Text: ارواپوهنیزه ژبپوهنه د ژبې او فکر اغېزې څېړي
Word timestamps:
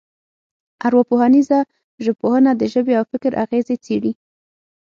ارواپوهنیزه 0.85 1.59
ژبپوهنه 2.03 2.51
د 2.55 2.61
ژبې 2.73 2.93
او 2.99 3.03
فکر 3.11 3.31
اغېزې 3.43 3.75
څېړي 3.85 4.11